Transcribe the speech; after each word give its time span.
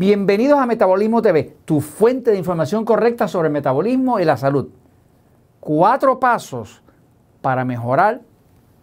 Bienvenidos 0.00 0.58
a 0.58 0.64
Metabolismo 0.64 1.20
TV, 1.20 1.58
tu 1.66 1.82
fuente 1.82 2.30
de 2.30 2.38
información 2.38 2.86
correcta 2.86 3.28
sobre 3.28 3.48
el 3.48 3.52
metabolismo 3.52 4.18
y 4.18 4.24
la 4.24 4.38
salud. 4.38 4.70
Cuatro 5.60 6.18
pasos 6.18 6.82
para 7.42 7.66
mejorar 7.66 8.22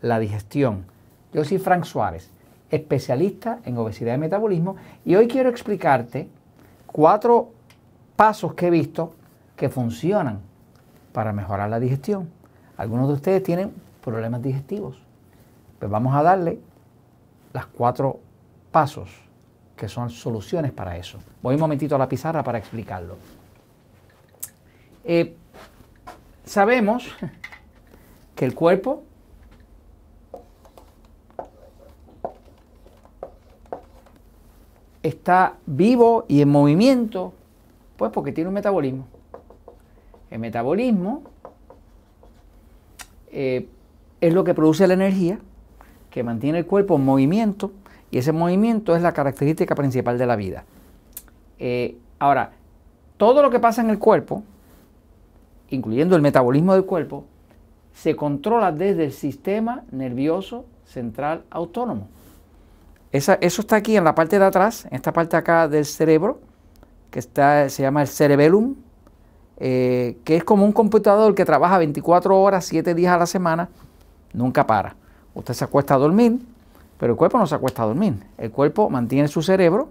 la 0.03 0.19
digestión. 0.19 0.85
Yo 1.33 1.43
soy 1.43 1.57
Frank 1.57 1.85
Suárez, 1.85 2.29
especialista 2.69 3.61
en 3.65 3.79
obesidad 3.79 4.13
y 4.13 4.19
metabolismo, 4.19 4.75
y 5.05 5.15
hoy 5.15 5.27
quiero 5.27 5.49
explicarte 5.49 6.29
cuatro 6.85 7.49
pasos 8.15 8.53
que 8.53 8.67
he 8.67 8.69
visto 8.69 9.15
que 9.55 9.69
funcionan 9.69 10.41
para 11.13 11.33
mejorar 11.33 11.67
la 11.71 11.79
digestión. 11.79 12.29
Algunos 12.77 13.07
de 13.07 13.15
ustedes 13.15 13.41
tienen 13.41 13.73
problemas 14.05 14.43
digestivos. 14.43 15.01
Pues 15.79 15.89
vamos 15.89 16.15
a 16.15 16.21
darle 16.21 16.59
las 17.53 17.65
cuatro 17.65 18.19
pasos 18.69 19.26
que 19.77 19.87
son 19.87 20.09
soluciones 20.09 20.71
para 20.71 20.97
eso. 20.97 21.19
Voy 21.41 21.53
un 21.53 21.61
momentito 21.61 21.95
a 21.95 21.99
la 21.99 22.09
pizarra 22.09 22.43
para 22.43 22.57
explicarlo. 22.57 23.15
Eh, 25.05 25.35
sabemos 26.43 27.07
que 28.35 28.43
el 28.43 28.55
cuerpo 28.55 29.03
está 35.03 35.55
vivo 35.65 36.25
y 36.27 36.41
en 36.41 36.49
movimiento, 36.49 37.33
pues 37.95 38.11
porque 38.11 38.31
tiene 38.31 38.49
un 38.49 38.55
metabolismo. 38.55 39.07
El 40.29 40.39
metabolismo 40.39 41.23
eh, 43.31 43.69
es 44.19 44.33
lo 44.33 44.43
que 44.43 44.53
produce 44.53 44.87
la 44.87 44.95
energía, 44.95 45.39
que 46.09 46.23
mantiene 46.23 46.59
el 46.59 46.65
cuerpo 46.65 46.95
en 46.95 47.05
movimiento, 47.05 47.71
y 48.11 48.17
ese 48.17 48.31
movimiento 48.31 48.95
es 48.95 49.01
la 49.01 49.11
característica 49.11 49.75
principal 49.75 50.17
de 50.17 50.25
la 50.25 50.35
vida. 50.35 50.63
Eh, 51.59 51.97
ahora, 52.19 52.51
todo 53.17 53.41
lo 53.41 53.49
que 53.49 53.59
pasa 53.59 53.81
en 53.81 53.89
el 53.89 53.99
cuerpo, 53.99 54.43
incluyendo 55.69 56.15
el 56.15 56.21
metabolismo 56.21 56.73
del 56.73 56.85
cuerpo, 56.85 57.25
se 57.93 58.15
controla 58.15 58.71
desde 58.71 59.05
el 59.05 59.11
sistema 59.11 59.83
nervioso 59.91 60.65
central 60.85 61.43
autónomo. 61.49 62.07
eso 63.11 63.37
está 63.41 63.77
aquí 63.77 63.97
en 63.97 64.03
la 64.03 64.13
parte 64.13 64.37
de 64.37 64.45
atrás, 64.45 64.85
en 64.85 64.95
esta 64.95 65.11
parte 65.11 65.35
acá 65.35 65.67
del 65.67 65.85
cerebro, 65.85 66.39
que 67.09 67.19
está, 67.19 67.69
se 67.69 67.81
llama 67.81 68.01
el 68.01 68.07
cerebellum, 68.07 68.75
eh, 69.59 70.17
que 70.23 70.35
es 70.37 70.43
como 70.43 70.63
un 70.63 70.71
computador 70.71 71.33
que 71.33 71.43
trabaja 71.43 71.79
24 71.79 72.39
horas, 72.39 72.65
7 72.65 72.93
días 72.93 73.13
a 73.13 73.17
la 73.17 73.25
semana, 73.25 73.69
nunca 74.33 74.67
para. 74.67 74.95
Usted 75.33 75.55
se 75.55 75.63
acuesta 75.63 75.95
a 75.95 75.97
dormir, 75.97 76.39
pero 76.97 77.13
el 77.13 77.17
cuerpo 77.17 77.37
no 77.37 77.47
se 77.47 77.55
acuesta 77.55 77.83
a 77.83 77.85
dormir. 77.85 78.15
El 78.37 78.51
cuerpo 78.51 78.89
mantiene 78.89 79.27
su 79.27 79.41
cerebro, 79.41 79.89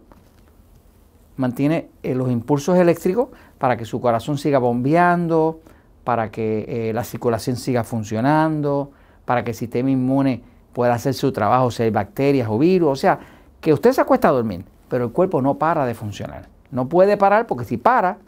mantiene 1.37 1.89
eh, 2.03 2.15
los 2.15 2.31
impulsos 2.31 2.77
eléctricos 2.77 3.29
para 3.59 3.77
que 3.77 3.85
su 3.85 4.01
corazón 4.01 4.39
siga 4.39 4.59
bombeando, 4.59 5.61
para 6.05 6.31
que 6.31 6.65
eh, 6.69 6.93
la 6.93 7.05
circulación 7.05 7.57
siga 7.57 7.85
funcionando, 7.85 8.91
para 9.25 9.45
que 9.45 9.51
el 9.51 9.57
sistema 9.57 9.91
inmune 9.91 10.43
pueda 10.73 10.95
hacer 10.95 11.15
su 11.15 11.33
trabajo, 11.33 11.71
si 11.71 11.83
hay 11.83 11.91
bacterias 11.91 12.49
o 12.51 12.59
virus. 12.59 12.91
O 12.91 12.97
sea, 12.97 13.19
que 13.61 13.73
usted 13.73 13.93
se 13.93 14.01
acuesta 14.01 14.29
a 14.29 14.33
dormir, 14.33 14.65
pero 14.89 15.05
el 15.05 15.13
cuerpo 15.13 15.43
no 15.43 15.55
para 15.55 15.87
de 15.87 15.95
funcionar. 15.95 16.49
No 16.71 16.89
puede 16.89 17.17
parar 17.17 17.47
porque 17.47 17.65
si 17.65 17.77
para, 17.77 18.19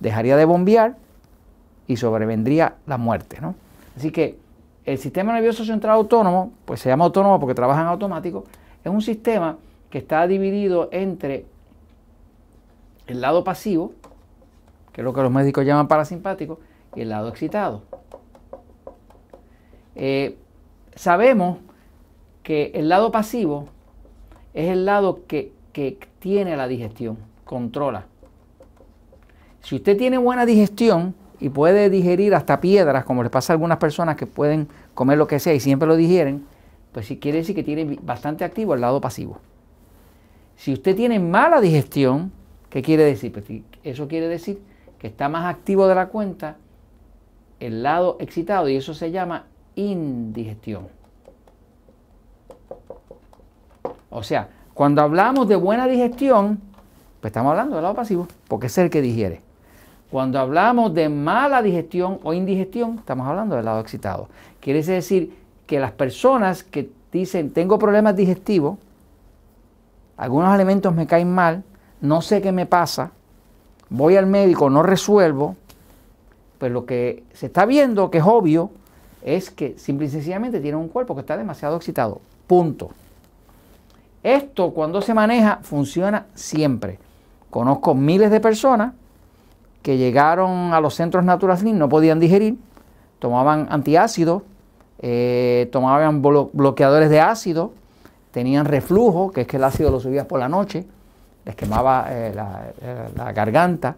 dejaría 0.00 0.36
de 0.36 0.44
bombear 0.44 0.96
y 1.86 1.96
sobrevendría 1.96 2.74
la 2.86 2.98
muerte. 2.98 3.38
¿no? 3.40 3.54
Así 3.96 4.10
que 4.10 4.38
el 4.84 4.98
sistema 4.98 5.32
nervioso 5.32 5.64
central 5.64 5.94
autónomo, 5.94 6.52
pues 6.64 6.80
se 6.80 6.88
llama 6.88 7.04
autónomo 7.04 7.40
porque 7.40 7.54
trabaja 7.54 7.80
en 7.80 7.88
automático, 7.88 8.44
es 8.84 8.92
un 8.92 9.00
sistema 9.00 9.56
que 9.90 9.98
está 9.98 10.26
dividido 10.26 10.88
entre 10.92 11.46
el 13.06 13.20
lado 13.20 13.44
pasivo, 13.44 13.92
que 14.92 15.00
es 15.00 15.04
lo 15.04 15.12
que 15.12 15.22
los 15.22 15.30
médicos 15.30 15.64
llaman 15.64 15.88
parasimpático, 15.88 16.58
y 16.94 17.00
el 17.00 17.08
lado 17.08 17.28
excitado. 17.28 17.82
Eh, 19.96 20.36
sabemos 20.94 21.58
que 22.42 22.72
el 22.74 22.88
lado 22.88 23.10
pasivo 23.10 23.68
es 24.52 24.68
el 24.68 24.84
lado 24.84 25.20
que, 25.26 25.52
que 25.72 25.98
tiene 26.18 26.56
la 26.56 26.68
digestión, 26.68 27.18
controla. 27.44 28.06
Si 29.62 29.76
usted 29.76 29.96
tiene 29.96 30.18
buena 30.18 30.44
digestión 30.44 31.14
y 31.44 31.50
puede 31.50 31.90
digerir 31.90 32.34
hasta 32.34 32.62
piedras, 32.62 33.04
como 33.04 33.22
le 33.22 33.28
pasa 33.28 33.52
a 33.52 33.54
algunas 33.54 33.76
personas 33.76 34.16
que 34.16 34.24
pueden 34.24 34.66
comer 34.94 35.18
lo 35.18 35.26
que 35.26 35.38
sea 35.38 35.52
y 35.52 35.60
siempre 35.60 35.86
lo 35.86 35.94
digieren, 35.94 36.46
pues 36.90 37.04
sí 37.04 37.18
quiere 37.18 37.36
decir 37.36 37.54
que 37.54 37.62
tiene 37.62 37.98
bastante 38.00 38.44
activo 38.44 38.72
el 38.72 38.80
lado 38.80 38.98
pasivo. 39.02 39.36
Si 40.56 40.72
usted 40.72 40.96
tiene 40.96 41.18
mala 41.18 41.60
digestión, 41.60 42.32
¿qué 42.70 42.80
quiere 42.80 43.04
decir? 43.04 43.30
Pues 43.30 43.44
eso 43.82 44.08
quiere 44.08 44.26
decir 44.26 44.58
que 44.98 45.06
está 45.06 45.28
más 45.28 45.44
activo 45.44 45.86
de 45.86 45.94
la 45.94 46.06
cuenta 46.06 46.56
el 47.60 47.82
lado 47.82 48.16
excitado 48.20 48.70
y 48.70 48.76
eso 48.76 48.94
se 48.94 49.10
llama 49.10 49.44
indigestión. 49.74 50.88
O 54.08 54.22
sea, 54.22 54.48
cuando 54.72 55.02
hablamos 55.02 55.46
de 55.46 55.56
buena 55.56 55.86
digestión, 55.86 56.58
pues 57.20 57.32
estamos 57.32 57.50
hablando 57.50 57.76
del 57.76 57.82
lado 57.82 57.94
pasivo, 57.94 58.28
porque 58.48 58.68
es 58.68 58.78
el 58.78 58.88
que 58.88 59.02
digiere. 59.02 59.43
Cuando 60.14 60.38
hablamos 60.38 60.94
de 60.94 61.08
mala 61.08 61.60
digestión 61.60 62.20
o 62.22 62.32
indigestión, 62.32 62.98
estamos 63.00 63.26
hablando 63.26 63.56
del 63.56 63.64
lado 63.64 63.80
excitado. 63.80 64.28
Quiere 64.60 64.80
decir 64.80 65.36
que 65.66 65.80
las 65.80 65.90
personas 65.90 66.62
que 66.62 66.88
dicen 67.10 67.50
tengo 67.50 67.80
problemas 67.80 68.14
digestivos, 68.14 68.78
algunos 70.16 70.50
alimentos 70.50 70.94
me 70.94 71.08
caen 71.08 71.34
mal, 71.34 71.64
no 72.00 72.22
sé 72.22 72.40
qué 72.40 72.52
me 72.52 72.64
pasa, 72.64 73.10
voy 73.90 74.14
al 74.14 74.26
médico, 74.26 74.70
no 74.70 74.84
resuelvo, 74.84 75.56
pues 76.58 76.70
lo 76.70 76.86
que 76.86 77.24
se 77.32 77.46
está 77.46 77.66
viendo, 77.66 78.12
que 78.12 78.18
es 78.18 78.24
obvio, 78.24 78.70
es 79.20 79.50
que 79.50 79.76
simple 79.78 80.06
y 80.06 80.10
sencillamente 80.10 80.60
tiene 80.60 80.76
un 80.76 80.90
cuerpo 80.90 81.16
que 81.16 81.22
está 81.22 81.36
demasiado 81.36 81.76
excitado. 81.76 82.20
Punto. 82.46 82.90
Esto 84.22 84.70
cuando 84.70 85.02
se 85.02 85.12
maneja 85.12 85.58
funciona 85.62 86.26
siempre. 86.36 87.00
Conozco 87.50 87.96
miles 87.96 88.30
de 88.30 88.38
personas 88.38 88.92
que 89.84 89.98
llegaron 89.98 90.72
a 90.72 90.80
los 90.80 90.94
centros 90.94 91.26
Natural 91.26 91.58
no 91.78 91.90
podían 91.90 92.18
digerir, 92.18 92.56
tomaban 93.18 93.66
antiácidos, 93.68 94.42
eh, 94.98 95.68
tomaban 95.72 96.22
bloqueadores 96.22 97.10
de 97.10 97.20
ácido, 97.20 97.74
tenían 98.30 98.64
reflujo, 98.64 99.30
que 99.30 99.42
es 99.42 99.46
que 99.46 99.58
el 99.58 99.64
ácido 99.64 99.90
lo 99.90 100.00
subía 100.00 100.26
por 100.26 100.40
la 100.40 100.48
noche, 100.48 100.86
les 101.44 101.54
quemaba 101.54 102.06
eh, 102.08 102.32
eh, 102.80 103.08
la, 103.14 103.32
garganta. 103.32 103.96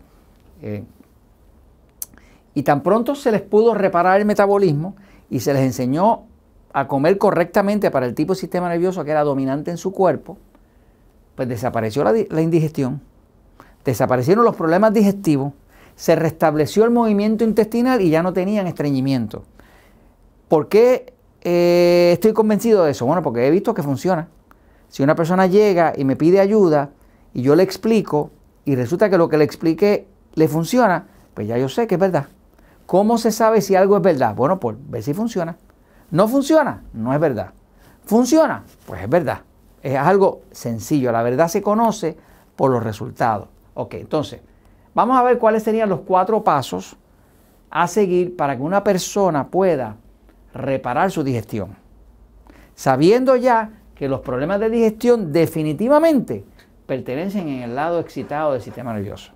y 2.52 2.62
tan 2.64 2.82
pronto 2.82 3.14
se 3.14 3.30
les 3.30 3.42
pudo 3.42 3.72
reparar 3.72 4.18
el 4.18 4.26
metabolismo 4.26 4.96
y 5.30 5.38
se 5.38 5.54
les 5.54 5.62
enseñó 5.62 6.24
a 6.72 6.88
comer 6.88 7.16
correctamente 7.16 7.92
para 7.92 8.06
el 8.06 8.14
tipo 8.16 8.32
de 8.32 8.40
sistema 8.40 8.68
nervioso 8.68 9.04
que 9.04 9.12
era 9.12 9.22
dominante 9.22 9.70
en 9.70 9.76
su 9.76 9.92
cuerpo, 9.92 10.36
pues 11.36 11.48
desapareció 11.48 12.02
la 12.02 12.42
indigestión, 12.42 13.00
desaparecieron 13.84 14.44
los 14.44 14.56
problemas 14.56 14.92
digestivos, 14.92 15.52
se 15.96 16.14
restableció 16.14 16.84
el 16.84 16.90
movimiento 16.90 17.42
intestinal 17.42 18.00
y 18.02 18.10
ya 18.10 18.22
no 18.22 18.32
tenían 18.32 18.66
estreñimiento. 18.66 19.42
¿Por 20.48 20.68
qué 20.68 21.14
eh, 21.40 22.10
estoy 22.12 22.32
convencido 22.34 22.84
de 22.84 22.92
eso? 22.92 23.06
Bueno, 23.06 23.22
porque 23.22 23.46
he 23.46 23.50
visto 23.50 23.74
que 23.74 23.82
funciona. 23.82 24.28
Si 24.88 25.02
una 25.02 25.16
persona 25.16 25.46
llega 25.46 25.94
y 25.96 26.04
me 26.04 26.14
pide 26.14 26.38
ayuda 26.38 26.90
y 27.34 27.42
yo 27.42 27.56
le 27.56 27.62
explico 27.62 28.30
y 28.64 28.76
resulta 28.76 29.10
que 29.10 29.18
lo 29.18 29.28
que 29.28 29.38
le 29.38 29.44
expliqué 29.44 30.06
le 30.34 30.48
funciona, 30.48 31.06
pues 31.34 31.48
ya 31.48 31.58
yo 31.58 31.68
sé 31.68 31.86
que 31.86 31.94
es 31.96 32.00
verdad. 32.00 32.26
¿Cómo 32.84 33.18
se 33.18 33.32
sabe 33.32 33.62
si 33.62 33.74
algo 33.74 33.96
es 33.96 34.02
verdad? 34.02 34.34
Bueno, 34.34 34.60
pues 34.60 34.76
ver 34.88 35.02
si 35.02 35.14
funciona. 35.14 35.56
¿No 36.10 36.28
funciona? 36.28 36.84
No 36.92 37.12
es 37.12 37.18
verdad. 37.18 37.50
¿Funciona? 38.04 38.62
Pues 38.86 39.02
es 39.02 39.08
verdad. 39.08 39.40
Es 39.82 39.96
algo 39.96 40.42
sencillo. 40.52 41.10
La 41.10 41.22
verdad 41.22 41.48
se 41.48 41.62
conoce 41.62 42.16
por 42.54 42.70
los 42.70 42.82
resultados. 42.82 43.48
Ok, 43.74 43.94
entonces, 43.94 44.40
Vamos 44.96 45.18
a 45.18 45.22
ver 45.22 45.38
cuáles 45.38 45.62
serían 45.62 45.90
los 45.90 46.00
cuatro 46.00 46.42
pasos 46.42 46.96
a 47.68 47.86
seguir 47.86 48.34
para 48.34 48.56
que 48.56 48.62
una 48.62 48.82
persona 48.82 49.48
pueda 49.48 49.96
reparar 50.54 51.10
su 51.10 51.22
digestión. 51.22 51.76
Sabiendo 52.74 53.36
ya 53.36 53.72
que 53.94 54.08
los 54.08 54.20
problemas 54.20 54.58
de 54.58 54.70
digestión 54.70 55.34
definitivamente 55.34 56.46
pertenecen 56.86 57.46
en 57.46 57.62
el 57.62 57.74
lado 57.74 58.00
excitado 58.00 58.54
del 58.54 58.62
sistema 58.62 58.94
nervioso. 58.94 59.32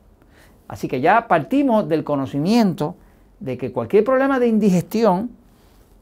Así 0.67 0.89
que 0.89 1.03
ya 1.03 1.29
partimos 1.29 1.87
del 1.87 2.05
conocimiento 2.05 2.95
de 3.39 3.59
que 3.59 3.71
cualquier 3.71 4.03
problema 4.03 4.41
de 4.41 4.49
indigestión, 4.49 5.31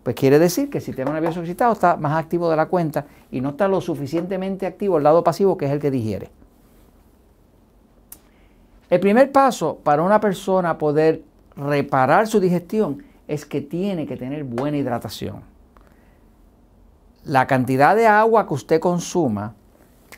pues 0.04 0.14
quiere 0.14 0.38
decir 0.38 0.70
que 0.70 0.78
el 0.78 0.84
sistema 0.84 1.12
nervioso 1.12 1.40
excitado 1.40 1.72
está 1.72 1.96
más 1.96 2.12
activo 2.16 2.48
de 2.48 2.54
la 2.54 2.66
cuenta 2.66 3.06
y 3.32 3.40
no 3.40 3.48
está 3.48 3.66
lo 3.66 3.80
suficientemente 3.80 4.66
activo 4.66 4.98
el 4.98 5.02
lado 5.02 5.24
pasivo 5.24 5.58
que 5.58 5.64
es 5.64 5.72
el 5.72 5.80
que 5.80 5.90
digiere. 5.90 6.37
El 8.90 9.00
primer 9.00 9.32
paso 9.32 9.78
para 9.82 10.02
una 10.02 10.20
persona 10.20 10.78
poder 10.78 11.22
reparar 11.56 12.26
su 12.26 12.40
digestión 12.40 13.02
es 13.26 13.44
que 13.44 13.60
tiene 13.60 14.06
que 14.06 14.16
tener 14.16 14.44
buena 14.44 14.78
hidratación. 14.78 15.42
La 17.24 17.46
cantidad 17.46 17.94
de 17.94 18.06
agua 18.06 18.46
que 18.46 18.54
usted 18.54 18.80
consuma 18.80 19.54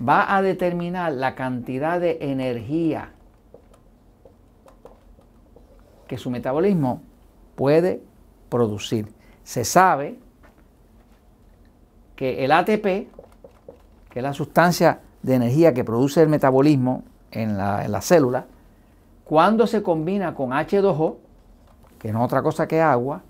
va 0.07 0.37
a 0.37 0.43
determinar 0.43 1.13
la 1.13 1.35
cantidad 1.35 2.01
de 2.01 2.19
energía 2.21 3.11
que 6.07 6.19
su 6.19 6.31
metabolismo 6.31 7.03
puede 7.57 8.03
producir. 8.49 9.13
Se 9.45 9.65
sabe 9.65 10.19
que 12.17 12.45
el 12.45 12.53
ATP, 12.53 12.83
que 12.83 13.09
es 14.15 14.23
la 14.23 14.35
sustancia 14.35 15.01
de 15.23 15.35
energía 15.35 15.73
que 15.73 15.85
produce 15.85 16.23
el 16.23 16.29
metabolismo 16.29 17.05
en 17.31 17.57
la, 17.57 18.01
célula, 18.03 18.47
cuando 19.31 19.69
se 19.69 19.81
combina 19.81 20.35
con 20.35 20.51
H2O, 20.51 21.15
que 22.01 22.13
no 22.13 22.19
es 22.19 22.25
otra 22.25 22.43
cosa 22.43 22.67
que 22.67 22.81
agua, 22.81 23.23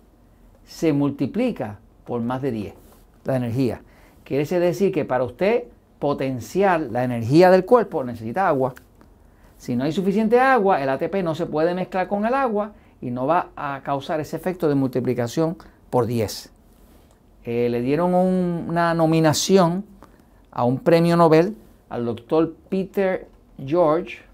se 0.64 0.94
multiplica 0.94 1.79
por 2.06 2.23
más 2.23 2.41
de 2.41 2.50
10 2.52 2.75
la 3.25 3.37
energía. 3.37 3.82
Quiere 4.25 4.47
decir 4.61 4.93
que 4.93 5.05
para 5.05 5.25
usted 5.25 5.64
potenciar 5.99 6.81
la 6.81 7.05
energía 7.05 7.50
del 7.50 7.67
cuerpo 7.67 8.02
necesita 8.02 8.49
agua. 8.49 8.73
Si 9.58 9.76
no 9.76 9.85
hay 9.85 9.93
suficiente 9.93 10.41
agua, 10.41 10.82
el 10.82 10.88
ATP 10.88 11.17
no 11.23 11.35
se 11.35 11.44
puede 11.44 11.75
mezclar 11.75 12.08
con 12.08 12.25
el 12.25 12.32
agua 12.32 12.73
y 13.02 13.11
no 13.11 13.26
va 13.26 13.50
a 13.55 13.82
causar 13.85 14.20
ese 14.20 14.37
efecto 14.37 14.70
de 14.70 14.76
multiplicación 14.76 15.58
por 15.91 16.06
10. 16.06 16.50
Eh, 17.44 17.69
le 17.69 17.82
dieron 17.82 18.14
una 18.14 18.94
nominación 18.94 19.85
a 20.50 20.64
un 20.64 20.79
premio 20.79 21.19
Nobel 21.19 21.55
al 21.91 22.06
doctor 22.06 22.55
Peter 22.70 23.29
George 23.62 24.30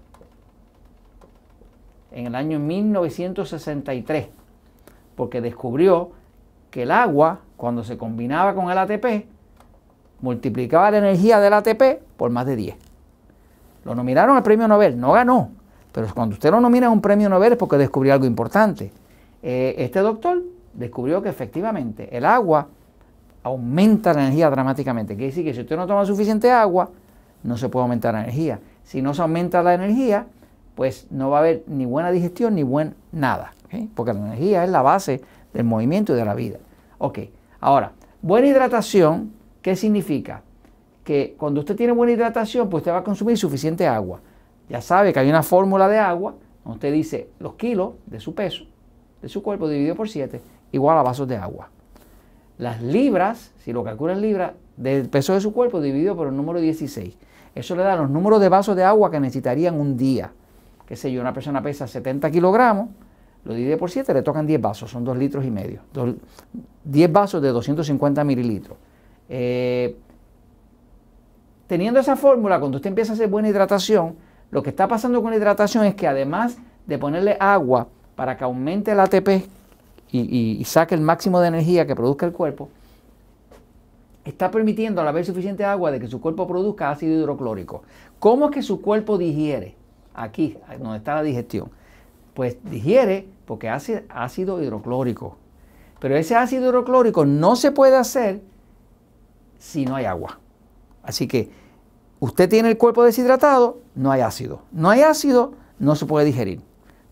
en 2.17 2.25
el 2.25 2.35
año 2.35 2.57
1963, 2.57 4.27
porque 5.15 5.39
descubrió 5.39 6.09
que 6.71 6.81
el 6.81 6.91
agua, 6.91 7.41
cuando 7.55 7.83
se 7.83 7.95
combinaba 7.95 8.55
con 8.55 8.71
el 8.71 8.77
ATP, 8.79 9.27
multiplicaba 10.21 10.89
la 10.89 10.97
energía 10.97 11.39
del 11.39 11.53
ATP 11.53 12.01
por 12.17 12.31
más 12.31 12.47
de 12.47 12.55
10. 12.55 12.75
Lo 13.85 13.93
nominaron 13.93 14.35
al 14.35 14.41
premio 14.41 14.67
Nobel, 14.67 14.99
no 14.99 15.11
ganó, 15.11 15.51
pero 15.91 16.07
cuando 16.11 16.33
usted 16.33 16.49
lo 16.49 16.59
nomina 16.59 16.87
a 16.87 16.89
un 16.89 17.01
premio 17.01 17.29
Nobel 17.29 17.53
es 17.53 17.57
porque 17.59 17.77
descubrió 17.77 18.13
algo 18.13 18.25
importante. 18.25 18.91
Eh, 19.43 19.75
este 19.77 19.99
doctor 19.99 20.41
descubrió 20.73 21.21
que 21.21 21.29
efectivamente 21.29 22.09
el 22.17 22.25
agua 22.25 22.67
aumenta 23.43 24.11
la 24.15 24.23
energía 24.23 24.49
dramáticamente. 24.49 25.13
Quiere 25.13 25.27
decir 25.27 25.45
que 25.45 25.53
si 25.53 25.61
usted 25.61 25.77
no 25.77 25.85
toma 25.85 26.03
suficiente 26.03 26.49
agua, 26.49 26.89
no 27.43 27.57
se 27.57 27.69
puede 27.69 27.83
aumentar 27.83 28.15
la 28.15 28.21
energía. 28.21 28.59
Si 28.83 29.03
no 29.03 29.13
se 29.13 29.21
aumenta 29.21 29.61
la 29.61 29.75
energía, 29.75 30.25
pues 30.77 31.07
no 31.09 31.31
va 31.31 31.37
a 31.37 31.39
haber 31.39 31.63
ni 31.65 31.87
buena 31.87 32.11
digestión 32.11 32.53
ni 32.53 32.61
buen 32.61 32.93
nada. 33.11 33.51
Porque 33.95 34.13
la 34.13 34.19
energía 34.19 34.63
es 34.63 34.69
la 34.69 34.83
base 34.83 35.21
del 35.51 35.63
movimiento 35.63 36.13
y 36.13 36.15
de 36.15 36.23
la 36.23 36.35
vida. 36.35 36.59
Ok, 36.99 37.17
ahora, 37.59 37.93
buena 38.21 38.45
hidratación, 38.45 39.33
¿qué 39.63 39.75
significa? 39.75 40.43
Que 41.03 41.35
cuando 41.35 41.61
usted 41.61 41.75
tiene 41.75 41.93
buena 41.93 42.13
hidratación, 42.13 42.69
pues 42.69 42.81
usted 42.81 42.91
va 42.91 42.99
a 42.99 43.03
consumir 43.03 43.39
suficiente 43.39 43.87
agua. 43.87 44.21
Ya 44.69 44.79
sabe 44.79 45.11
que 45.11 45.19
hay 45.19 45.29
una 45.29 45.41
fórmula 45.41 45.87
de 45.87 45.97
agua, 45.97 46.35
donde 46.63 46.75
usted 46.75 46.93
dice 46.93 47.29
los 47.39 47.55
kilos 47.55 47.93
de 48.05 48.19
su 48.19 48.35
peso, 48.35 48.65
de 49.23 49.29
su 49.29 49.41
cuerpo 49.41 49.67
dividido 49.67 49.95
por 49.95 50.07
7, 50.07 50.39
igual 50.73 50.99
a 50.99 51.01
vasos 51.01 51.27
de 51.27 51.37
agua. 51.37 51.71
Las 52.59 52.83
libras, 52.83 53.51
si 53.63 53.73
lo 53.73 53.83
calcula 53.83 54.13
en 54.13 54.21
libras, 54.21 54.51
del 54.75 55.09
peso 55.09 55.33
de 55.33 55.41
su 55.41 55.53
cuerpo 55.53 55.81
dividido 55.81 56.15
por 56.15 56.27
el 56.27 56.37
número 56.37 56.59
16. 56.59 57.17
Eso 57.55 57.75
le 57.75 57.81
da 57.81 57.95
los 57.95 58.11
números 58.11 58.39
de 58.39 58.49
vasos 58.49 58.75
de 58.75 58.83
agua 58.83 59.09
que 59.09 59.19
necesitarían 59.19 59.73
un 59.79 59.97
día. 59.97 60.31
Qué 60.87 60.95
sé 60.95 61.11
yo, 61.11 61.19
una 61.19 61.33
persona 61.33 61.61
pesa 61.61 61.85
70 61.85 62.31
kilogramos, 62.31 62.89
lo 63.43 63.53
divide 63.53 63.77
por 63.77 63.91
7, 63.91 64.13
le 64.13 64.23
tocan 64.23 64.47
10 64.47 64.61
vasos, 64.61 64.89
son 64.89 65.03
2 65.03 65.17
litros 65.17 65.45
y 65.45 65.51
medio. 65.51 65.81
10 66.83 67.11
vasos 67.11 67.41
de 67.41 67.49
250 67.49 68.23
mililitros. 68.23 68.77
Eh, 69.29 69.97
teniendo 71.67 71.99
esa 71.99 72.15
fórmula, 72.15 72.59
cuando 72.59 72.77
usted 72.77 72.89
empieza 72.89 73.13
a 73.13 73.15
hacer 73.15 73.27
buena 73.27 73.49
hidratación, 73.49 74.15
lo 74.49 74.63
que 74.63 74.69
está 74.69 74.87
pasando 74.87 75.21
con 75.21 75.31
la 75.31 75.37
hidratación 75.37 75.85
es 75.85 75.95
que 75.95 76.07
además 76.07 76.57
de 76.85 76.97
ponerle 76.97 77.35
agua 77.39 77.87
para 78.15 78.37
que 78.37 78.45
aumente 78.45 78.91
el 78.91 78.99
ATP 79.01 79.45
y, 80.09 80.63
saque 80.65 80.95
el 80.95 81.01
máximo 81.01 81.41
de 81.41 81.49
energía 81.49 81.85
que 81.85 81.95
produzca 81.95 82.25
el 82.25 82.31
cuerpo, 82.31 82.69
está 84.23 84.49
permitiendo 84.51 85.01
al 85.01 85.07
haber 85.07 85.25
suficiente 85.25 85.65
agua 85.65 85.91
de 85.91 85.99
que 85.99 86.07
su 86.07 86.21
cuerpo 86.21 86.47
produzca 86.47 86.89
ácido 86.89 87.13
hidroclórico. 87.13 87.83
¿Cómo 88.19 88.45
es 88.45 88.51
que 88.51 88.61
su 88.61 88.81
cuerpo 88.81 89.17
digiere? 89.17 89.75
Aquí, 90.17 90.57
donde 90.79 90.97
está 90.97 91.15
la 91.15 91.21
digestión. 91.21 91.69
Pues 92.33 92.57
digiere 92.63 93.29
porque 93.45 93.69
hace 93.69 94.05
ácido 94.09 94.61
hidroclórico. 94.61 95.37
Pero 95.99 96.15
ese 96.17 96.35
ácido 96.35 96.65
hidroclórico 96.69 97.25
no 97.25 97.55
se 97.55 97.71
puede 97.71 97.95
hacer 97.95 98.41
si 99.59 99.85
no 99.85 99.95
hay 99.95 100.05
agua. 100.05 100.39
Así 101.03 101.27
que 101.27 101.51
usted 102.19 102.49
tiene 102.49 102.69
el 102.69 102.77
cuerpo 102.77 103.03
deshidratado, 103.03 103.77
no 103.95 104.11
hay 104.11 104.21
ácido. 104.21 104.61
No 104.71 104.89
hay 104.89 105.01
ácido, 105.01 105.53
no 105.79 105.95
se 105.95 106.05
puede 106.05 106.25
digerir. 106.25 106.61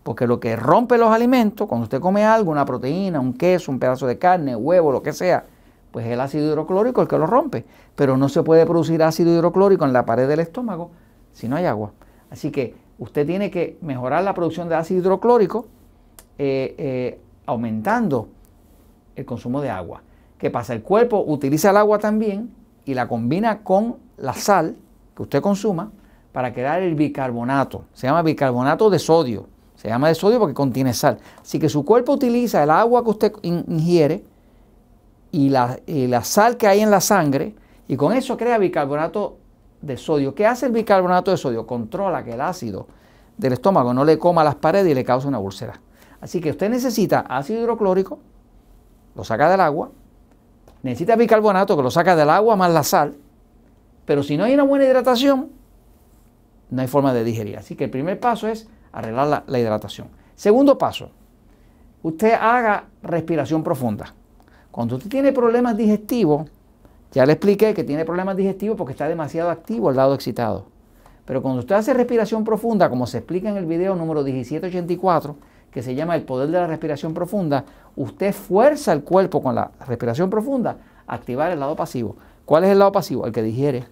Porque 0.02 0.26
lo 0.26 0.38
que 0.38 0.54
rompe 0.56 0.98
los 0.98 1.10
alimentos, 1.10 1.66
cuando 1.66 1.84
usted 1.84 2.00
come 2.00 2.24
algo, 2.24 2.50
una 2.50 2.64
proteína, 2.64 3.20
un 3.20 3.32
queso, 3.32 3.72
un 3.72 3.78
pedazo 3.78 4.06
de 4.06 4.18
carne, 4.18 4.54
huevo, 4.54 4.92
lo 4.92 5.02
que 5.02 5.12
sea, 5.12 5.46
pues 5.90 6.06
es 6.06 6.12
el 6.12 6.20
ácido 6.20 6.46
hidroclórico 6.46 7.02
el 7.02 7.08
que 7.08 7.18
lo 7.18 7.26
rompe. 7.26 7.64
Pero 7.94 8.16
no 8.16 8.28
se 8.28 8.42
puede 8.42 8.66
producir 8.66 9.02
ácido 9.02 9.32
hidroclórico 9.32 9.84
en 9.84 9.92
la 9.92 10.04
pared 10.04 10.28
del 10.28 10.40
estómago 10.40 10.90
si 11.32 11.48
no 11.48 11.56
hay 11.56 11.66
agua. 11.66 11.92
Así 12.30 12.50
que 12.50 12.74
usted 12.98 13.26
tiene 13.26 13.50
que 13.50 13.78
mejorar 13.80 14.24
la 14.24 14.34
producción 14.34 14.68
de 14.68 14.74
ácido 14.74 15.00
hidroclórico 15.00 15.66
eh, 16.38 16.74
eh, 16.78 17.20
aumentando 17.46 18.28
el 19.14 19.24
consumo 19.24 19.60
de 19.60 19.70
agua. 19.70 20.02
¿Qué 20.38 20.50
pasa? 20.50 20.74
El 20.74 20.82
cuerpo 20.82 21.24
utiliza 21.26 21.70
el 21.70 21.76
agua 21.76 21.98
también 21.98 22.50
y 22.84 22.94
la 22.94 23.08
combina 23.08 23.60
con 23.62 23.96
la 24.18 24.34
sal 24.34 24.76
que 25.14 25.22
usted 25.22 25.40
consuma 25.40 25.90
para 26.32 26.52
crear 26.52 26.82
el 26.82 26.94
bicarbonato. 26.94 27.84
Se 27.94 28.06
llama 28.06 28.22
bicarbonato 28.22 28.90
de 28.90 28.98
sodio. 28.98 29.46
Se 29.74 29.88
llama 29.88 30.08
de 30.08 30.14
sodio 30.14 30.38
porque 30.38 30.54
contiene 30.54 30.92
sal. 30.92 31.18
Así 31.40 31.58
que 31.58 31.68
su 31.68 31.84
cuerpo 31.84 32.12
utiliza 32.12 32.62
el 32.62 32.70
agua 32.70 33.02
que 33.02 33.10
usted 33.10 33.32
ingiere 33.42 34.22
y 35.32 35.48
la, 35.48 35.78
sal 36.22 36.56
que 36.56 36.66
hay 36.66 36.80
en 36.80 36.90
la 36.90 37.00
sangre 37.00 37.54
y 37.88 37.96
con 37.96 38.12
eso 38.12 38.36
crea 38.36 38.58
bicarbonato 38.58 39.38
de 39.86 39.96
sodio. 39.96 40.34
¿Qué 40.34 40.46
hace 40.46 40.66
el 40.66 40.72
bicarbonato 40.72 41.30
de 41.30 41.36
sodio? 41.36 41.66
Controla 41.66 42.24
que 42.24 42.32
el 42.32 42.40
ácido 42.40 42.86
del 43.36 43.52
estómago 43.54 43.94
no 43.94 44.04
le 44.04 44.18
coma 44.18 44.42
las 44.44 44.56
paredes 44.56 44.90
y 44.90 44.94
le 44.94 45.04
cause 45.04 45.28
una 45.28 45.38
úlcera. 45.38 45.80
Así 46.20 46.40
que 46.40 46.50
usted 46.50 46.70
necesita 46.70 47.20
ácido 47.20 47.60
hidroclórico, 47.60 48.18
lo 49.14 49.24
saca 49.24 49.50
del 49.50 49.60
agua, 49.60 49.90
necesita 50.82 51.16
bicarbonato 51.16 51.76
que 51.76 51.82
lo 51.82 51.90
saca 51.90 52.16
del 52.16 52.30
agua 52.30 52.56
más 52.56 52.72
la 52.72 52.82
sal, 52.82 53.16
pero 54.04 54.22
si 54.22 54.36
no 54.36 54.44
hay 54.44 54.54
una 54.54 54.62
buena 54.62 54.84
hidratación, 54.84 55.50
no 56.70 56.82
hay 56.82 56.88
forma 56.88 57.12
de 57.12 57.24
digerir. 57.24 57.58
Así 57.58 57.76
que 57.76 57.84
el 57.84 57.90
primer 57.90 58.18
paso 58.18 58.48
es 58.48 58.68
arreglar 58.92 59.44
la, 59.46 59.58
hidratación. 59.58 60.08
Segundo 60.34 60.78
paso, 60.78 61.10
usted 62.02 62.32
haga 62.32 62.86
respiración 63.02 63.62
profunda. 63.62 64.14
Cuando 64.70 64.96
usted 64.96 65.10
tiene 65.10 65.32
problemas 65.32 65.76
digestivos, 65.76 66.48
ya 67.16 67.24
le 67.24 67.32
expliqué 67.32 67.72
que 67.72 67.82
tiene 67.82 68.04
problemas 68.04 68.36
digestivos 68.36 68.76
porque 68.76 68.92
está 68.92 69.08
demasiado 69.08 69.48
activo 69.48 69.88
al 69.88 69.96
lado 69.96 70.12
excitado. 70.12 70.66
Pero 71.24 71.40
cuando 71.40 71.60
usted 71.60 71.74
hace 71.74 71.94
respiración 71.94 72.44
profunda, 72.44 72.90
como 72.90 73.06
se 73.06 73.16
explica 73.16 73.48
en 73.48 73.56
el 73.56 73.64
video 73.64 73.96
número 73.96 74.22
1784, 74.22 75.34
que 75.70 75.82
se 75.82 75.94
llama 75.94 76.14
el 76.14 76.24
poder 76.24 76.48
de 76.48 76.58
la 76.58 76.66
respiración 76.66 77.14
profunda, 77.14 77.64
usted 77.96 78.34
fuerza 78.34 78.92
el 78.92 79.02
cuerpo 79.02 79.42
con 79.42 79.54
la 79.54 79.70
respiración 79.86 80.28
profunda 80.28 80.76
a 81.06 81.14
activar 81.14 81.50
el 81.50 81.58
lado 81.58 81.74
pasivo. 81.74 82.16
¿Cuál 82.44 82.64
es 82.64 82.70
el 82.72 82.80
lado 82.80 82.92
pasivo? 82.92 83.24
El 83.24 83.32
que 83.32 83.42
digiere. 83.42 83.86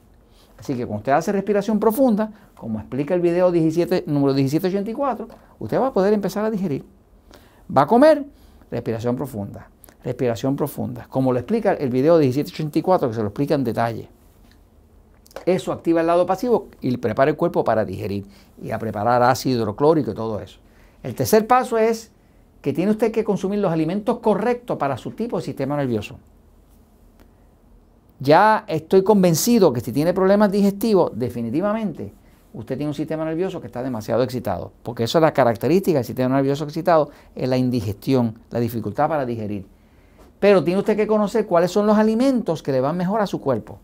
Así 0.59 0.75
que 0.75 0.85
cuando 0.85 0.99
usted 0.99 1.13
hace 1.13 1.33
respiración 1.33 1.81
profunda, 1.81 2.31
como 2.55 2.79
explica 2.79 3.15
el 3.15 3.23
video 3.23 3.51
17, 3.51 4.05
número 4.07 4.35
1784, 4.35 5.29
usted 5.61 5.81
va 5.81 5.87
a 5.87 5.93
poder 5.95 6.13
empezar 6.13 6.45
a 6.45 6.51
digerir. 6.51 6.85
Va 7.75 7.85
a 7.85 7.87
comer, 7.87 8.27
respiración 8.71 9.17
profunda, 9.17 9.71
respiración 10.05 10.55
profunda, 10.55 11.07
como 11.09 11.33
lo 11.33 11.39
explica 11.39 11.73
el 11.73 11.91
video 11.91 12.19
1784, 12.19 13.09
que 13.09 13.15
se 13.15 13.21
lo 13.23 13.29
explica 13.29 13.55
en 13.55 13.65
detalle. 13.65 14.09
Eso 15.47 15.73
activa 15.73 16.01
el 16.01 16.07
lado 16.07 16.27
pasivo 16.27 16.69
y 16.81 16.97
prepara 16.97 17.31
el 17.31 17.37
cuerpo 17.37 17.65
para 17.65 17.85
digerir 17.85 18.25
y 18.63 18.71
a 18.71 18.79
preparar 18.79 19.23
ácido 19.23 19.63
hidroclórico 19.63 20.13
y 20.13 20.15
todo 20.15 20.41
eso. 20.41 20.59
El 21.03 21.15
tercer 21.15 21.47
paso 21.47 21.79
es 21.79 22.13
que 22.63 22.73
tiene 22.73 22.93
usted 22.93 23.11
que 23.11 23.25
consumir 23.25 23.59
los 23.59 23.73
alimentos 23.73 24.21
correctos 24.21 24.77
para 24.79 24.97
su 24.97 25.11
tipo 25.11 25.39
de 25.39 25.45
sistema 25.45 25.77
nervioso 25.77 26.19
ya 28.21 28.65
estoy 28.69 29.03
convencido 29.03 29.73
que 29.73 29.81
si 29.81 29.93
tiene 29.93 30.15
problemas 30.15 30.51
digestivos, 30.51 31.13
definitivamente 31.15 32.13
usted 32.53 32.77
tiene 32.77 32.89
un 32.89 32.95
sistema 32.95 33.25
nervioso 33.25 33.61
que 33.61 33.67
está 33.67 33.83
demasiado 33.83 34.23
excitado, 34.23 34.73
porque 34.83 35.05
eso 35.05 35.19
es 35.19 35.23
la 35.23 35.33
característica 35.33 35.99
del 35.99 36.05
sistema 36.05 36.37
nervioso 36.37 36.65
excitado, 36.65 37.11
es 37.35 37.49
la 37.49 37.57
indigestión, 37.57 38.39
la 38.51 38.61
dificultad 38.61 39.09
para 39.09 39.27
digerir. 39.27 39.67
Pero 40.45 40.63
tiene 40.63 40.81
usted 40.81 40.95
que 40.95 41.07
conocer 41.07 41.47
cuáles 41.47 41.71
son 41.71 41.87
los 41.87 41.97
alimentos 41.97 42.63
que 42.63 42.71
le 42.71 42.83
van 42.83 42.99
mejor 42.99 43.23
a 43.23 43.27
su 43.27 43.41
cuerpo. 43.41 43.79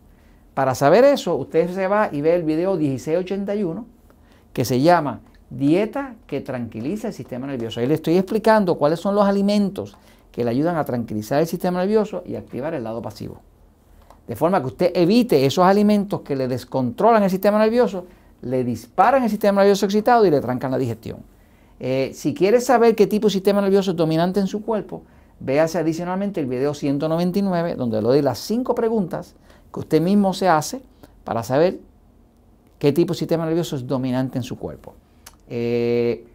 Para 0.52 0.74
saber 0.74 1.04
eso, 1.04 1.34
usted 1.36 1.72
se 1.72 1.88
va 1.88 2.10
y 2.12 2.20
ve 2.20 2.34
el 2.34 2.42
video 2.42 2.76
1681, 2.76 3.86
que 4.52 4.66
se 4.66 4.78
llama 4.82 5.20
Dieta 5.48 6.16
que 6.26 6.42
tranquiliza 6.42 7.08
el 7.08 7.14
sistema 7.14 7.46
nervioso. 7.46 7.80
Ahí 7.80 7.86
le 7.86 7.94
estoy 7.94 8.18
explicando 8.18 8.74
cuáles 8.74 9.00
son 9.00 9.14
los 9.14 9.24
alimentos 9.24 9.96
que 10.30 10.44
le 10.44 10.50
ayudan 10.50 10.76
a 10.76 10.84
tranquilizar 10.84 11.40
el 11.40 11.46
sistema 11.46 11.80
nervioso 11.80 12.24
y 12.26 12.34
activar 12.34 12.74
el 12.74 12.84
lado 12.84 13.00
pasivo. 13.00 13.40
de 14.28 14.36
forma 14.36 14.60
que 14.60 14.66
usted 14.66 14.92
evite 14.94 15.46
esos 15.46 15.64
alimentos 15.64 16.20
que 16.20 16.36
le 16.36 16.46
descontrolan 16.46 17.22
el 17.22 17.30
sistema 17.30 17.58
nervioso, 17.58 18.04
le 18.42 18.64
disparan 18.64 19.22
el 19.22 19.30
sistema 19.30 19.62
nervioso 19.62 19.86
excitado 19.86 20.26
y 20.26 20.30
le 20.30 20.42
trancan 20.42 20.70
la 20.70 20.76
digestión. 20.76 21.20
Eh, 21.78 22.10
si 22.12 22.34
quiere 22.34 22.60
saber 22.60 22.94
qué 22.94 23.06
tipo 23.06 23.28
de 23.28 23.32
sistema 23.32 23.62
nervioso 23.62 23.92
es 23.92 23.96
dominante 23.96 24.40
en 24.40 24.46
su 24.46 24.60
cuerpo, 24.60 25.04
véase 25.40 25.78
adicionalmente 25.78 26.40
el 26.40 26.46
video 26.46 26.74
199, 26.74 27.74
donde 27.74 28.00
le 28.00 28.08
doy 28.08 28.22
las 28.22 28.38
cinco 28.38 28.74
preguntas 28.74 29.34
que 29.72 29.80
usted 29.80 30.00
mismo 30.00 30.32
se 30.34 30.48
hace 30.48 30.82
para 31.24 31.42
saber 31.42 31.80
qué 32.78 32.92
tipo 32.92 33.14
de 33.14 33.18
sistema 33.18 33.46
nervioso 33.46 33.76
es 33.76 33.86
dominante 33.86 34.38
en 34.38 34.42
su 34.42 34.58
cuerpo. 34.58 34.94
Eh, 35.48 36.26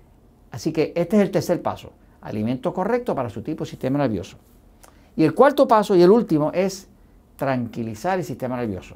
así 0.52 0.72
que 0.72 0.92
este 0.96 1.18
es 1.18 1.22
el 1.22 1.32
tercer 1.32 1.62
paso, 1.62 1.92
alimento 2.22 2.74
correcto 2.74 3.16
para 3.16 3.30
su 3.30 3.42
tipo 3.42 3.64
de 3.64 3.70
sistema 3.70 4.00
nervioso. 4.00 4.38
Y 5.16 5.24
el 5.24 5.34
cuarto 5.34 5.68
paso 5.68 5.96
y 5.96 6.02
el 6.02 6.12
último 6.12 6.52
es 6.54 6.88
tranquilizar 7.38 8.18
el 8.18 8.26
sistema 8.26 8.58
nervioso. 8.58 8.96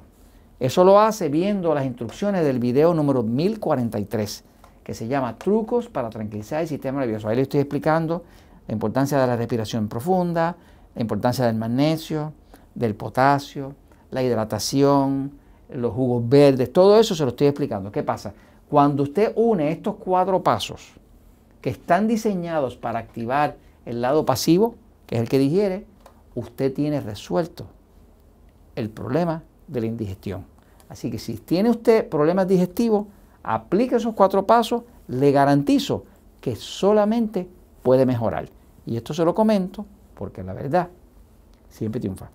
Eso 0.59 0.83
lo 0.83 0.99
hace 0.99 1.29
viendo 1.29 1.73
las 1.73 1.85
instrucciones 1.85 2.43
del 2.43 2.59
video 2.59 2.93
número 2.93 3.23
1043, 3.23 4.43
que 4.83 4.93
se 4.93 5.07
llama 5.07 5.37
Trucos 5.37 5.87
para 5.87 6.09
tranquilizar 6.09 6.61
el 6.61 6.67
sistema 6.67 6.99
nervioso. 6.99 7.29
Ahí 7.29 7.37
le 7.37 7.43
estoy 7.43 7.61
explicando 7.61 8.23
la 8.69 8.73
importancia 8.73 9.19
de 9.19 9.25
la 9.25 9.35
respiración 9.35 9.87
profunda, 9.87 10.55
la 10.93 11.01
importancia 11.01 11.43
del 11.43 11.55
magnesio, 11.55 12.33
del 12.75 12.93
potasio, 12.93 13.73
la 14.11 14.21
hidratación, 14.21 15.31
los 15.73 15.91
jugos 15.91 16.29
verdes, 16.29 16.71
todo 16.71 16.99
eso 16.99 17.15
se 17.15 17.23
lo 17.23 17.29
estoy 17.29 17.47
explicando. 17.47 17.91
¿Qué 17.91 18.03
pasa? 18.03 18.31
Cuando 18.69 19.01
usted 19.01 19.33
une 19.35 19.71
estos 19.71 19.95
cuatro 19.95 20.43
pasos 20.43 20.91
que 21.61 21.71
están 21.71 22.07
diseñados 22.07 22.77
para 22.77 22.99
activar 22.99 23.57
el 23.87 24.01
lado 24.01 24.23
pasivo, 24.23 24.75
que 25.07 25.15
es 25.15 25.21
el 25.21 25.29
que 25.29 25.39
digiere, 25.39 25.87
usted 26.35 26.71
tiene 26.71 27.01
resuelto 27.01 27.65
el 28.75 28.91
problema 28.91 29.41
de 29.67 29.81
la 29.81 29.87
indigestión. 29.87 30.45
Así 30.89 31.09
que 31.09 31.17
si 31.17 31.37
tiene 31.37 31.71
usted 31.71 32.07
problemas 32.07 32.47
digestivos, 32.47 33.07
aplique 33.41 33.95
esos 33.95 34.13
cuatro 34.13 34.45
pasos, 34.45 34.83
le 35.07 35.31
garantizo 35.31 36.03
que 36.39 36.55
solamente 36.55 37.47
puede 37.81 38.05
mejorar. 38.05 38.58
Y 38.89 38.97
esto 38.97 39.13
se 39.13 39.23
lo 39.23 39.35
comento 39.35 39.85
porque 40.15 40.41
la 40.43 40.51
verdad 40.51 40.89
siempre 41.69 42.01
triunfa. 42.01 42.27